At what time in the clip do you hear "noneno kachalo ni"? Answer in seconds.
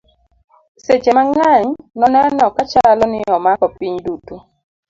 1.99-3.19